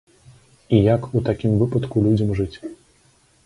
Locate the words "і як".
0.77-1.03